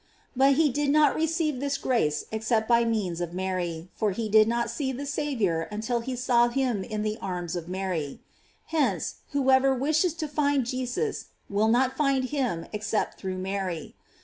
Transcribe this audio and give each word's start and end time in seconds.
"f 0.01 0.25
But 0.35 0.53
he 0.55 0.69
did 0.71 0.89
not 0.89 1.15
receive 1.15 1.59
this 1.59 1.77
grace 1.77 2.25
except 2.31 2.67
by 2.67 2.83
means 2.85 3.21
of 3.21 3.35
Mary, 3.35 3.89
for 3.93 4.09
he 4.09 4.29
did 4.29 4.47
not 4.47 4.71
see 4.71 4.91
the 4.91 5.05
Saviour 5.05 5.67
until 5.71 5.99
he 5.99 6.15
saw 6.15 6.47
him 6.47 6.83
in 6.83 7.03
the 7.03 7.19
arms 7.21 7.55
of 7.55 7.69
Mary. 7.69 8.19
Hence, 8.65 9.17
whoever 9.29 9.75
wishes 9.75 10.15
to 10.15 10.27
find 10.27 10.65
Jesus, 10.65 11.25
will 11.51 11.67
not 11.67 11.95
find 11.95 12.29
him 12.33 12.65
except 12.73 13.19
through 13.19 13.37
Mary. 13.37 13.93